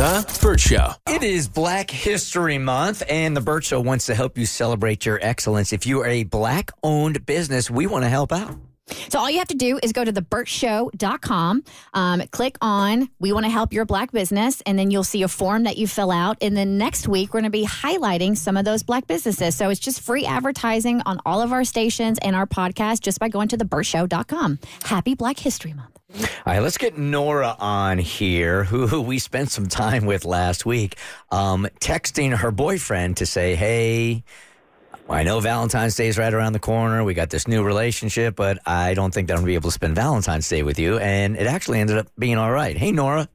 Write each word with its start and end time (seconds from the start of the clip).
The 0.00 0.38
Burt 0.40 0.58
Show. 0.58 0.92
It 1.10 1.22
is 1.22 1.46
Black 1.46 1.90
History 1.90 2.56
Month, 2.56 3.02
and 3.06 3.36
the 3.36 3.42
Burt 3.42 3.64
Show 3.64 3.82
wants 3.82 4.06
to 4.06 4.14
help 4.14 4.38
you 4.38 4.46
celebrate 4.46 5.04
your 5.04 5.18
excellence. 5.20 5.74
If 5.74 5.84
you 5.84 6.00
are 6.00 6.06
a 6.06 6.24
black 6.24 6.70
owned 6.82 7.26
business, 7.26 7.70
we 7.70 7.86
want 7.86 8.04
to 8.04 8.08
help 8.08 8.32
out. 8.32 8.56
So 9.10 9.18
all 9.18 9.30
you 9.30 9.36
have 9.40 9.48
to 9.48 9.54
do 9.54 9.78
is 9.82 9.92
go 9.92 10.02
to 10.02 10.10
theburtshow.com, 10.10 11.64
um, 11.92 12.22
click 12.30 12.56
on 12.62 13.10
We 13.18 13.34
Want 13.34 13.44
to 13.44 13.50
Help 13.50 13.74
Your 13.74 13.84
Black 13.84 14.10
Business, 14.10 14.62
and 14.64 14.78
then 14.78 14.90
you'll 14.90 15.04
see 15.04 15.22
a 15.22 15.28
form 15.28 15.64
that 15.64 15.76
you 15.76 15.86
fill 15.86 16.10
out. 16.10 16.38
And 16.40 16.56
then 16.56 16.78
next 16.78 17.06
week, 17.06 17.34
we're 17.34 17.42
going 17.42 17.52
to 17.52 17.58
be 17.58 17.66
highlighting 17.66 18.38
some 18.38 18.56
of 18.56 18.64
those 18.64 18.82
black 18.82 19.06
businesses. 19.06 19.54
So 19.54 19.68
it's 19.68 19.80
just 19.80 20.00
free 20.00 20.24
advertising 20.24 21.02
on 21.04 21.20
all 21.26 21.42
of 21.42 21.52
our 21.52 21.64
stations 21.64 22.18
and 22.22 22.34
our 22.34 22.46
podcast 22.46 23.02
just 23.02 23.20
by 23.20 23.28
going 23.28 23.48
to 23.48 23.58
theburtshow.com. 23.58 24.60
Happy 24.82 25.14
Black 25.14 25.38
History 25.38 25.74
Month. 25.74 25.99
All 26.12 26.26
right, 26.46 26.60
let's 26.60 26.78
get 26.78 26.98
Nora 26.98 27.56
on 27.58 27.98
here, 27.98 28.64
who 28.64 29.00
we 29.00 29.18
spent 29.18 29.50
some 29.50 29.66
time 29.66 30.06
with 30.06 30.24
last 30.24 30.66
week, 30.66 30.96
um, 31.30 31.68
texting 31.80 32.36
her 32.36 32.50
boyfriend 32.50 33.18
to 33.18 33.26
say, 33.26 33.54
hey, 33.54 34.24
I 35.08 35.22
know 35.24 35.40
Valentine's 35.40 35.96
Day 35.96 36.08
is 36.08 36.18
right 36.18 36.32
around 36.32 36.52
the 36.52 36.60
corner. 36.60 37.02
We 37.02 37.14
got 37.14 37.30
this 37.30 37.48
new 37.48 37.62
relationship, 37.62 38.36
but 38.36 38.58
I 38.64 38.94
don't 38.94 39.12
think 39.12 39.28
that 39.28 39.34
I'm 39.34 39.38
going 39.38 39.46
to 39.46 39.50
be 39.50 39.54
able 39.54 39.70
to 39.70 39.74
spend 39.74 39.96
Valentine's 39.96 40.48
Day 40.48 40.62
with 40.62 40.78
you. 40.78 40.98
And 40.98 41.36
it 41.36 41.46
actually 41.46 41.80
ended 41.80 41.98
up 41.98 42.06
being 42.18 42.38
all 42.38 42.50
right. 42.50 42.76
Hey, 42.76 42.92
Nora. 42.92 43.28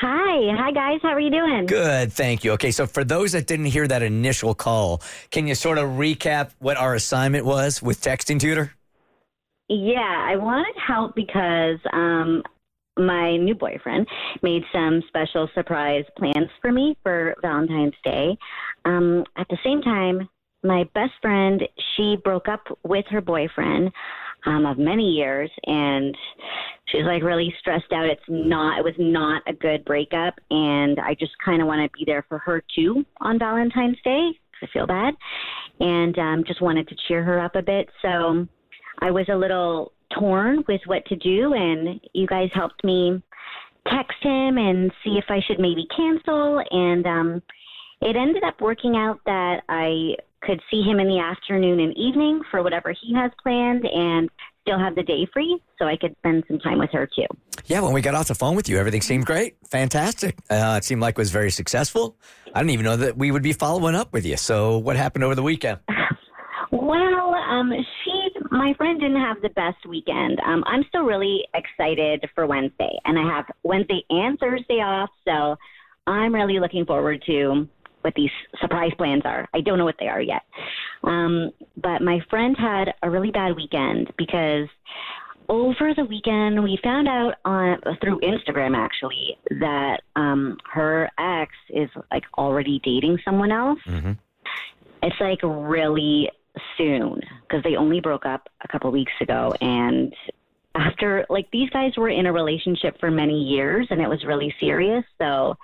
Hi. 0.00 0.54
Hi, 0.56 0.70
guys. 0.72 1.00
How 1.02 1.08
are 1.08 1.20
you 1.20 1.30
doing? 1.30 1.66
Good. 1.66 2.12
Thank 2.12 2.44
you. 2.44 2.52
Okay. 2.52 2.70
So, 2.70 2.86
for 2.86 3.02
those 3.02 3.32
that 3.32 3.46
didn't 3.46 3.66
hear 3.66 3.88
that 3.88 4.02
initial 4.02 4.54
call, 4.54 5.02
can 5.30 5.46
you 5.46 5.54
sort 5.54 5.78
of 5.78 5.90
recap 5.90 6.50
what 6.58 6.76
our 6.76 6.94
assignment 6.94 7.46
was 7.46 7.82
with 7.82 8.00
Texting 8.00 8.38
Tutor? 8.38 8.75
Yeah, 9.68 10.26
I 10.28 10.36
wanted 10.36 10.74
help 10.76 11.16
because 11.16 11.78
um, 11.92 12.42
my 12.96 13.36
new 13.36 13.54
boyfriend 13.54 14.06
made 14.42 14.62
some 14.72 15.02
special 15.08 15.48
surprise 15.54 16.04
plans 16.16 16.48
for 16.62 16.70
me 16.70 16.96
for 17.02 17.34
Valentine's 17.42 17.94
Day. 18.04 18.36
Um, 18.84 19.24
at 19.36 19.48
the 19.48 19.58
same 19.64 19.82
time, 19.82 20.28
my 20.62 20.84
best 20.94 21.12
friend, 21.20 21.62
she 21.96 22.16
broke 22.22 22.48
up 22.48 22.62
with 22.84 23.04
her 23.10 23.20
boyfriend 23.20 23.90
um, 24.46 24.66
of 24.66 24.78
many 24.78 25.10
years, 25.10 25.50
and 25.66 26.16
she's 26.86 27.04
like 27.04 27.22
really 27.22 27.52
stressed 27.58 27.92
out. 27.92 28.06
It's 28.06 28.22
not, 28.28 28.78
it 28.78 28.84
was 28.84 28.94
not 28.98 29.42
a 29.48 29.52
good 29.52 29.84
breakup, 29.84 30.34
and 30.50 30.98
I 31.00 31.14
just 31.18 31.32
kind 31.44 31.60
of 31.60 31.66
want 31.66 31.90
to 31.90 31.98
be 31.98 32.04
there 32.04 32.24
for 32.28 32.38
her 32.38 32.62
too 32.74 33.04
on 33.20 33.38
Valentine's 33.38 33.98
Day. 34.04 34.30
Because 34.52 34.70
I 34.70 34.78
feel 34.78 34.86
bad, 34.86 35.14
and 35.80 36.18
um, 36.18 36.44
just 36.46 36.62
wanted 36.62 36.88
to 36.88 36.96
cheer 37.06 37.22
her 37.22 37.40
up 37.40 37.56
a 37.56 37.62
bit. 37.62 37.88
So 38.00 38.46
I 39.00 39.10
was 39.10 39.26
a 39.28 39.36
little 39.36 39.92
torn 40.18 40.64
with 40.68 40.80
what 40.86 41.04
to 41.06 41.16
do, 41.16 41.52
and 41.54 42.00
you 42.12 42.26
guys 42.26 42.48
helped 42.54 42.84
me 42.84 43.22
text 43.90 44.16
him 44.20 44.58
and 44.58 44.90
see 45.04 45.18
if 45.18 45.24
I 45.28 45.40
should 45.46 45.58
maybe 45.58 45.86
cancel. 45.96 46.62
And 46.70 47.06
um, 47.06 47.42
it 48.00 48.16
ended 48.16 48.42
up 48.44 48.60
working 48.60 48.96
out 48.96 49.20
that 49.26 49.62
I 49.68 50.16
could 50.42 50.60
see 50.70 50.82
him 50.82 51.00
in 51.00 51.08
the 51.08 51.18
afternoon 51.18 51.80
and 51.80 51.96
evening 51.96 52.42
for 52.50 52.62
whatever 52.62 52.94
he 53.00 53.14
has 53.14 53.30
planned 53.42 53.84
and 53.84 54.30
still 54.62 54.78
have 54.78 54.94
the 54.94 55.02
day 55.02 55.26
free 55.32 55.60
so 55.78 55.86
I 55.86 55.96
could 55.96 56.14
spend 56.18 56.44
some 56.48 56.58
time 56.58 56.78
with 56.78 56.90
her 56.92 57.06
too. 57.06 57.26
Yeah, 57.66 57.80
when 57.80 57.92
we 57.92 58.00
got 58.00 58.14
off 58.14 58.28
the 58.28 58.34
phone 58.34 58.54
with 58.54 58.68
you, 58.68 58.78
everything 58.78 59.00
seemed 59.00 59.26
great. 59.26 59.56
Fantastic. 59.70 60.36
Uh, 60.50 60.76
it 60.78 60.84
seemed 60.84 61.00
like 61.00 61.14
it 61.14 61.18
was 61.18 61.30
very 61.30 61.50
successful. 61.50 62.16
I 62.54 62.60
didn't 62.60 62.70
even 62.70 62.84
know 62.84 62.96
that 62.96 63.16
we 63.16 63.30
would 63.30 63.42
be 63.42 63.52
following 63.52 63.94
up 63.94 64.12
with 64.12 64.24
you. 64.24 64.36
So, 64.36 64.78
what 64.78 64.96
happened 64.96 65.24
over 65.24 65.34
the 65.34 65.42
weekend? 65.42 65.80
Well, 66.72 67.34
um, 67.34 67.72
she, 68.04 68.15
my 68.50 68.74
friend, 68.74 69.00
didn't 69.00 69.20
have 69.20 69.40
the 69.42 69.50
best 69.50 69.84
weekend. 69.88 70.40
Um, 70.40 70.62
I'm 70.66 70.84
still 70.88 71.02
really 71.02 71.46
excited 71.54 72.28
for 72.34 72.46
Wednesday, 72.46 72.98
and 73.04 73.18
I 73.18 73.22
have 73.22 73.46
Wednesday 73.62 74.04
and 74.10 74.38
Thursday 74.38 74.80
off, 74.80 75.10
so 75.26 75.56
I'm 76.06 76.34
really 76.34 76.60
looking 76.60 76.84
forward 76.84 77.22
to 77.26 77.68
what 78.02 78.14
these 78.14 78.30
surprise 78.60 78.92
plans 78.96 79.22
are. 79.24 79.48
I 79.52 79.60
don't 79.60 79.78
know 79.78 79.84
what 79.84 79.96
they 79.98 80.06
are 80.06 80.20
yet. 80.20 80.42
Um, 81.02 81.50
but 81.76 82.02
my 82.02 82.20
friend 82.30 82.56
had 82.56 82.94
a 83.02 83.10
really 83.10 83.32
bad 83.32 83.56
weekend 83.56 84.12
because 84.16 84.68
over 85.48 85.92
the 85.94 86.04
weekend 86.04 86.62
we 86.62 86.78
found 86.82 87.08
out 87.08 87.34
on 87.44 87.80
through 88.00 88.20
Instagram 88.20 88.76
actually 88.76 89.36
that 89.60 90.02
um, 90.14 90.56
her 90.72 91.10
ex 91.18 91.52
is 91.70 91.90
like 92.12 92.24
already 92.38 92.80
dating 92.84 93.18
someone 93.24 93.50
else. 93.50 93.80
Mm-hmm. 93.88 94.12
It's 95.02 95.16
like 95.20 95.40
really 95.42 96.30
soon 96.76 97.20
because 97.42 97.62
they 97.62 97.76
only 97.76 98.00
broke 98.00 98.26
up 98.26 98.48
a 98.62 98.68
couple 98.68 98.90
weeks 98.90 99.12
ago. 99.20 99.54
And 99.60 100.14
after 100.74 101.26
like 101.30 101.50
these 101.52 101.70
guys 101.70 101.96
were 101.96 102.08
in 102.08 102.26
a 102.26 102.32
relationship 102.32 102.98
for 103.00 103.10
many 103.10 103.42
years 103.42 103.86
and 103.90 104.00
it 104.00 104.08
was 104.08 104.24
really 104.24 104.54
serious. 104.60 105.04
So 105.18 105.56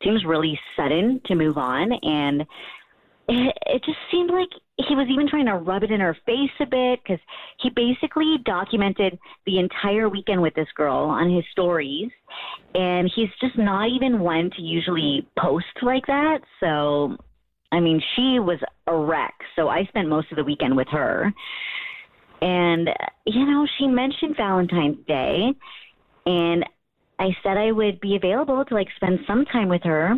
it 0.00 0.04
seems 0.04 0.24
really 0.24 0.58
sudden 0.76 1.20
to 1.26 1.34
move 1.34 1.56
on. 1.56 1.92
And 1.92 2.42
it, 3.28 3.56
it 3.66 3.84
just 3.84 3.98
seemed 4.10 4.30
like 4.30 4.48
he 4.76 4.94
was 4.94 5.08
even 5.10 5.28
trying 5.28 5.46
to 5.46 5.54
rub 5.54 5.82
it 5.82 5.90
in 5.90 6.00
her 6.00 6.16
face 6.24 6.50
a 6.60 6.66
bit 6.66 7.00
because 7.02 7.20
he 7.60 7.70
basically 7.70 8.36
documented 8.44 9.18
the 9.44 9.58
entire 9.58 10.08
weekend 10.08 10.40
with 10.40 10.54
this 10.54 10.68
girl 10.76 10.96
on 10.96 11.30
his 11.30 11.44
stories. 11.52 12.10
And 12.74 13.10
he's 13.14 13.28
just 13.40 13.58
not 13.58 13.88
even 13.88 14.20
one 14.20 14.50
to 14.56 14.62
usually 14.62 15.26
post 15.38 15.66
like 15.82 16.06
that. 16.06 16.40
So 16.60 17.16
i 17.72 17.80
mean 17.80 18.00
she 18.16 18.38
was 18.38 18.58
a 18.86 18.96
wreck 18.96 19.34
so 19.56 19.68
i 19.68 19.84
spent 19.84 20.08
most 20.08 20.30
of 20.30 20.36
the 20.36 20.44
weekend 20.44 20.76
with 20.76 20.88
her 20.88 21.32
and 22.40 22.88
you 23.26 23.44
know 23.44 23.66
she 23.78 23.86
mentioned 23.86 24.36
valentine's 24.36 24.98
day 25.06 25.48
and 26.26 26.64
I 27.18 27.30
said 27.42 27.56
I 27.56 27.72
would 27.72 28.00
be 28.00 28.16
available 28.16 28.64
to 28.64 28.74
like 28.74 28.88
spend 28.96 29.20
some 29.26 29.44
time 29.46 29.68
with 29.68 29.82
her, 29.82 30.14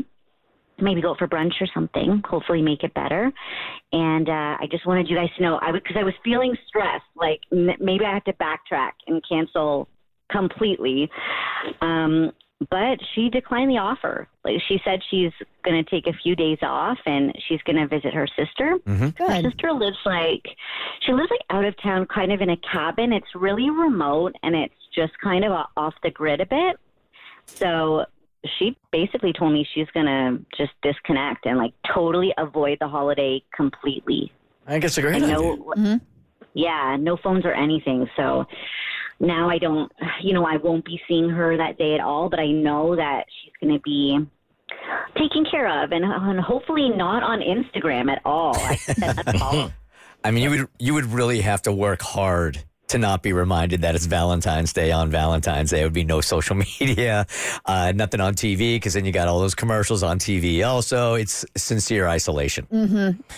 maybe 0.80 1.00
go 1.00 1.14
for 1.18 1.26
brunch 1.26 1.52
or 1.60 1.66
something, 1.72 2.22
hopefully 2.28 2.62
make 2.62 2.82
it 2.82 2.92
better. 2.94 3.32
And 3.92 4.28
uh, 4.28 4.56
I 4.60 4.66
just 4.70 4.86
wanted 4.86 5.08
you 5.08 5.16
guys 5.16 5.28
to 5.36 5.42
know 5.42 5.58
I 5.62 5.72
because 5.72 5.96
I 5.98 6.04
was 6.04 6.14
feeling 6.24 6.54
stressed, 6.68 7.04
like 7.16 7.40
m- 7.52 7.76
maybe 7.80 8.04
I 8.04 8.14
had 8.14 8.24
to 8.26 8.32
backtrack 8.34 8.92
and 9.06 9.22
cancel 9.26 9.88
completely. 10.30 11.08
Um, 11.80 12.32
but 12.68 12.98
she 13.14 13.30
declined 13.30 13.70
the 13.70 13.78
offer. 13.78 14.28
Like 14.44 14.60
she 14.68 14.78
said, 14.84 15.00
she's 15.10 15.32
going 15.64 15.82
to 15.82 15.90
take 15.90 16.06
a 16.06 16.12
few 16.22 16.36
days 16.36 16.58
off 16.62 16.98
and 17.06 17.32
she's 17.48 17.60
going 17.62 17.76
to 17.76 17.86
visit 17.86 18.12
her 18.12 18.26
sister. 18.26 18.76
Mm-hmm. 18.86 19.22
Her 19.22 19.40
sister 19.40 19.72
lives 19.72 19.96
like 20.04 20.46
she 21.06 21.12
lives 21.12 21.30
like 21.30 21.40
out 21.48 21.64
of 21.64 21.74
town, 21.82 22.06
kind 22.06 22.32
of 22.32 22.40
in 22.42 22.50
a 22.50 22.56
cabin. 22.58 23.12
It's 23.12 23.34
really 23.34 23.70
remote 23.70 24.34
and 24.42 24.54
it's 24.54 24.74
just 24.94 25.12
kind 25.22 25.44
of 25.44 25.52
off 25.76 25.94
the 26.02 26.10
grid 26.10 26.40
a 26.40 26.46
bit. 26.46 26.76
So 27.46 28.04
she 28.58 28.76
basically 28.92 29.32
told 29.32 29.52
me 29.52 29.66
she's 29.74 29.88
going 29.94 30.06
to 30.06 30.38
just 30.56 30.72
disconnect 30.82 31.46
and 31.46 31.56
like 31.58 31.72
totally 31.94 32.34
avoid 32.36 32.78
the 32.80 32.88
holiday 32.88 33.42
completely. 33.54 34.32
I 34.66 34.72
think 34.72 34.84
it's 34.84 34.98
a 34.98 35.02
great 35.02 35.14
And 35.16 35.24
idea. 35.24 35.36
no, 35.36 35.72
mhm 35.76 36.00
yeah, 36.52 36.96
no 36.98 37.16
phones 37.16 37.44
or 37.44 37.52
anything. 37.52 38.08
So 38.16 38.44
now 39.20 39.50
I 39.50 39.58
don't, 39.58 39.92
you 40.22 40.32
know, 40.32 40.46
I 40.46 40.56
won't 40.56 40.84
be 40.84 41.00
seeing 41.06 41.28
her 41.28 41.56
that 41.56 41.78
day 41.78 41.94
at 41.94 42.00
all, 42.00 42.28
but 42.28 42.40
I 42.40 42.50
know 42.50 42.96
that 42.96 43.26
she's 43.42 43.52
going 43.60 43.74
to 43.74 43.82
be 43.82 44.18
taken 45.16 45.44
care 45.50 45.84
of 45.84 45.92
and, 45.92 46.04
and 46.04 46.40
hopefully 46.40 46.88
not 46.88 47.22
on 47.22 47.40
Instagram 47.40 48.10
at 48.10 48.22
all. 48.24 48.56
I 48.56 48.78
that's 48.98 49.42
all. 49.42 49.70
I 50.24 50.30
mean, 50.30 50.42
you 50.42 50.50
would 50.50 50.68
you 50.78 50.94
would 50.94 51.06
really 51.06 51.40
have 51.40 51.62
to 51.62 51.72
work 51.72 52.02
hard 52.02 52.62
to 52.90 52.98
not 52.98 53.22
be 53.22 53.32
reminded 53.32 53.82
that 53.82 53.94
it's 53.94 54.06
Valentine's 54.06 54.72
Day 54.72 54.90
on 54.92 55.10
Valentine's 55.10 55.70
Day. 55.70 55.80
It 55.80 55.84
would 55.84 55.92
be 55.92 56.04
no 56.04 56.20
social 56.20 56.56
media, 56.80 57.26
uh, 57.66 57.92
nothing 57.94 58.20
on 58.20 58.34
TV, 58.34 58.76
because 58.76 58.94
then 58.94 59.04
you 59.04 59.12
got 59.12 59.28
all 59.28 59.40
those 59.40 59.54
commercials 59.54 60.02
on 60.02 60.18
TV. 60.18 60.66
Also, 60.66 61.14
it's 61.14 61.44
sincere 61.56 62.06
isolation. 62.08 62.66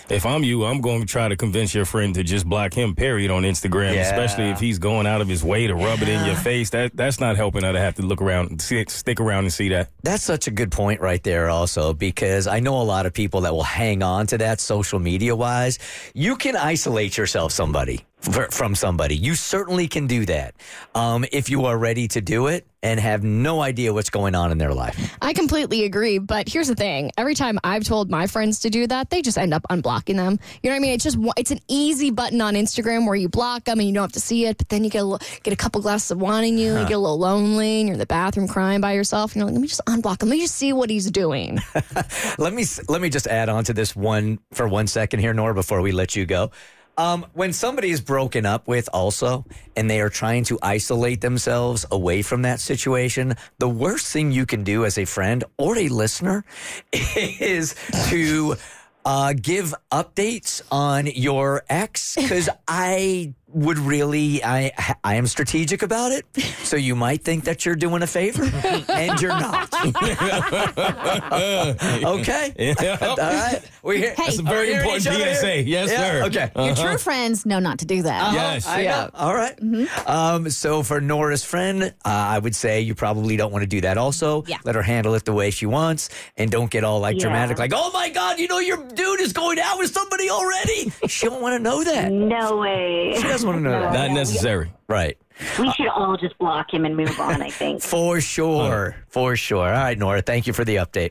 If 0.09 0.27
I'm 0.27 0.43
you, 0.45 0.65
I'm 0.65 0.81
going 0.81 1.01
to 1.01 1.07
try 1.07 1.29
to 1.29 1.37
convince 1.37 1.75
your 1.75 1.85
friend 1.85 2.15
to 2.15 2.23
just 2.23 2.47
block 2.47 2.75
him, 2.75 2.95
period, 2.95 3.31
on 3.31 3.43
Instagram, 3.43 3.95
Yeah. 3.95 4.03
especially 4.03 4.51
if 4.51 4.59
he's 4.59 4.79
going 4.79 5.07
out 5.07 5.21
of 5.21 5.29
his 5.29 5.45
way 5.45 5.67
to 5.67 5.75
rub 5.75 6.01
it 6.03 6.09
in 6.09 6.25
your 6.27 6.37
face. 6.37 6.71
That 6.71 6.97
That's 6.97 7.21
not 7.21 7.37
helping 7.37 7.63
her 7.65 7.73
to 7.73 7.81
have 7.81 7.95
to 7.97 8.03
look 8.03 8.21
around, 8.23 8.51
and 8.51 8.61
see, 8.63 8.85
stick 8.89 9.21
around 9.21 9.45
and 9.45 9.53
see 9.53 9.69
that. 9.71 9.89
That's 10.03 10.23
such 10.25 10.47
a 10.47 10.51
good 10.51 10.71
point 10.73 11.01
right 11.01 11.23
there, 11.23 11.49
also, 11.51 11.93
because 11.93 12.47
I 12.47 12.61
know 12.61 12.81
a 12.81 12.83
lot 12.83 13.07
of 13.07 13.13
people 13.13 13.43
that 13.43 13.53
will 13.53 13.63
hang 13.63 14.03
on 14.03 14.27
to 14.29 14.39
that 14.39 14.61
social 14.61 14.99
media 14.99 15.37
wise. 15.37 15.79
You 16.15 16.37
can 16.37 16.57
isolate 16.57 17.17
yourself 17.19 17.53
somebody 17.53 18.05
fr- 18.23 18.51
from 18.51 18.75
somebody. 18.75 19.17
You 19.17 19.35
certainly 19.35 19.89
can 19.89 20.07
do 20.07 20.25
that 20.27 20.55
um, 20.95 21.25
if 21.33 21.51
you 21.51 21.67
are 21.67 21.77
ready 21.77 22.09
to 22.09 22.21
do 22.21 22.47
it 22.47 22.67
and 22.85 22.99
have 22.99 23.23
no 23.23 23.61
idea 23.61 23.93
what's 23.93 24.11
going 24.11 24.35
on 24.35 24.51
in 24.51 24.59
their 24.59 24.75
life. 24.75 25.17
I 25.23 25.33
completely 25.33 25.85
agree, 25.85 26.19
but 26.19 26.49
here's 26.49 26.69
the 26.69 26.75
thing: 26.75 27.13
every 27.17 27.35
time 27.35 27.59
I've 27.63 27.85
told 27.85 28.11
my 28.11 28.27
friends 28.27 28.61
to 28.61 28.71
do 28.71 28.87
that, 28.89 29.11
they 29.11 29.23
just 29.23 29.39
end 29.39 29.55
up 29.55 29.63
unblocking 29.71 30.17
them. 30.17 30.39
You 30.63 30.71
know 30.71 30.75
what 30.75 30.77
I 30.77 30.81
mean? 30.81 30.93
It's 30.93 31.05
just 31.05 31.19
it's 31.37 31.51
an 31.51 31.61
easy 31.69 32.11
button 32.11 32.41
on 32.41 32.55
Instagram 32.55 33.07
where 33.07 33.15
you 33.15 33.29
block 33.29 33.65
them 33.65 33.79
and 33.79 33.89
you 33.89 33.95
don't 33.95 34.03
have 34.03 34.13
to 34.13 34.21
see 34.21 34.47
it, 34.47 34.59
but 34.59 34.69
then 34.69 34.85
you 34.85 34.91
get 34.91 35.03
a 35.03 35.05
little, 35.05 35.27
get 35.43 35.53
a 35.53 35.57
couple 35.57 35.81
glasses 35.81 36.11
of 36.11 36.21
wine 36.21 36.45
in 36.45 36.59
you, 36.59 36.73
and 36.73 36.81
you 36.83 36.89
get 36.89 36.95
a 36.95 36.99
little 36.99 37.19
lonely, 37.19 37.81
and 37.81 37.89
you're 37.89 37.95
in 37.95 38.01
the 38.01 38.07
bathroom 38.07 38.49
crying 38.49 38.81
by 38.81 38.93
yourself, 38.93 39.33
and 39.33 39.41
you're 39.41 39.47
like, 39.47 39.55
let 39.55 39.61
me 39.61 39.69
just 39.69 39.85
unblock 39.87 40.23
him. 40.23 40.29
Let 40.29 40.37
me 40.37 40.43
just 40.43 40.57
see 40.57 40.73
what 40.73 40.91
he's 40.91 41.11
doing. 41.11 41.61
Let 42.39 42.55
me 42.55 42.65
let 42.89 43.01
me 43.01 43.11
just 43.11 43.27
add 43.27 43.49
on 43.49 43.65
to 43.65 43.73
this 43.73 43.95
one 43.95 44.39
for 44.53 44.67
one 44.67 44.87
second 44.87 45.21
here, 45.21 45.35
Nora, 45.35 45.55
before 45.55 45.81
we 45.81 45.93
let 45.93 46.17
you 46.17 46.27
go. 46.27 46.51
Um, 46.99 47.27
when 47.33 47.53
somebody 47.53 47.91
is 47.91 48.01
broken 48.01 48.45
up 48.45 48.69
with, 48.69 48.89
also, 48.93 49.45
and 49.77 49.89
they 49.89 50.01
are 50.01 50.11
trying 50.11 50.45
to 50.45 50.59
isolate 50.63 51.21
themselves 51.21 51.87
away 51.91 52.23
from 52.23 52.43
that 52.43 52.61
situation, 52.61 53.35
the 53.59 53.69
worst 53.69 54.09
thing 54.13 54.31
you 54.31 54.45
can 54.45 54.63
do 54.63 54.85
as 54.85 54.99
a 54.99 55.05
friend 55.07 55.43
or 55.57 55.79
a 55.79 55.89
listener 55.89 56.45
is 56.93 57.75
to 58.11 58.57
uh, 59.05 59.33
give 59.41 59.75
updates 59.91 60.63
on 60.71 61.07
your 61.07 61.63
ex 61.69 62.15
because 62.17 62.49
I 62.69 63.35
would 63.53 63.79
really 63.79 64.43
I 64.45 64.73
I 65.05 65.15
am 65.17 65.27
strategic 65.27 65.83
about 65.83 66.13
it. 66.13 66.25
So 66.65 66.77
you 66.77 66.95
might 66.97 67.23
think 67.23 67.45
that 67.45 67.65
you're 67.67 67.77
doing 67.77 68.03
a 68.03 68.07
favor 68.07 68.45
and 68.89 69.21
you're 69.21 69.31
not. 69.31 69.73
okay. 71.33 72.53
Yep. 72.83 73.03
All 73.03 73.17
right. 73.17 73.61
We 73.83 73.99
hear, 73.99 74.15
That's 74.17 74.39
a 74.39 74.43
very 74.43 74.73
important 74.73 75.03
each 75.07 75.13
other 75.13 75.35
PSA. 75.35 75.63
Yes, 75.63 75.91
Yeah, 75.91 75.99
sir. 75.99 76.23
Okay. 76.27 76.51
Your 76.57 76.75
true 76.75 76.99
friends 76.99 77.45
know 77.47 77.59
not 77.59 77.79
to 77.81 77.85
do 77.85 78.03
that. 78.03 78.33
Yes. 78.33 78.67
I 78.67 78.81
Yeah. 78.83 78.91
know. 79.05 79.11
All 79.15 79.35
right. 79.35 79.59
Um, 80.07 80.49
so 80.51 80.83
for 80.83 81.01
Nora's 81.01 81.45
friend, 81.45 81.83
uh, 81.85 81.91
I 82.05 82.39
would 82.39 82.55
say 82.55 82.81
you 82.81 82.95
probably 82.95 83.37
don't 83.37 83.53
want 83.53 83.63
to 83.63 83.67
do 83.69 83.81
that. 83.83 83.99
Also, 83.99 84.45
Yeah. 84.47 84.59
let 84.65 84.75
her 84.75 84.83
handle 84.83 85.15
it 85.15 85.25
the 85.25 85.33
way 85.33 85.51
she 85.51 85.67
wants, 85.67 86.09
and 86.37 86.51
don't 86.51 86.71
get 86.71 86.85
all 86.85 87.01
like 87.01 87.17
Yeah. 87.17 87.23
dramatic, 87.23 87.59
like, 87.59 87.73
"Oh 87.75 87.91
my 87.93 88.09
God, 88.09 88.39
you 88.39 88.49
know 88.49 88.59
your 88.59 88.79
dude 88.95 89.21
is 89.21 89.33
going 89.33 89.59
out 89.61 89.79
with 89.79 89.93
somebody 89.93 90.31
already." 90.31 90.93
she 91.09 91.27
don't 91.27 91.43
want 91.43 91.55
to 91.57 91.59
know 91.63 91.85
that. 91.85 92.11
No 92.13 92.57
way. 92.57 93.15
She 93.43 93.47
doesn't 93.47 93.65
want 93.65 93.65
to 93.65 93.71
know 93.71 93.93
that. 93.93 94.09
Not 94.09 94.15
necessary. 94.15 94.73
Right. 94.89 95.19
We 95.59 95.73
should 95.73 95.89
all 95.89 96.17
just 96.17 96.39
block 96.39 96.73
him 96.73 96.85
and 96.85 96.97
move 96.97 97.19
on, 97.19 97.43
I 97.43 97.51
think. 97.51 97.83
For 97.83 98.21
sure. 98.21 98.95
For 99.09 99.35
sure. 99.35 99.67
All 99.67 99.73
right, 99.73 99.99
Nora. 99.99 100.23
Thank 100.23 100.47
you 100.47 100.53
for 100.53 100.65
the 100.65 100.77
update. 100.77 101.11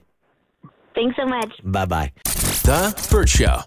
Thanks 0.96 1.16
so 1.18 1.26
much. 1.26 1.52
Bye 1.64 1.86
bye. 1.86 2.12
The 2.24 3.08
Burt 3.12 3.28
Show. 3.30 3.62